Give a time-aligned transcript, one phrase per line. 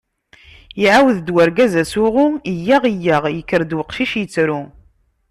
[0.83, 4.61] Iɛawed-d urgaz asuɣu: iyyaɣ, iyyaɣ, yekker-d uqcic, yettru.